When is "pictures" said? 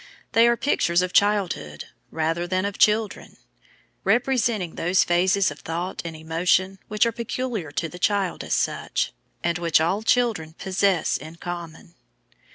0.57-1.03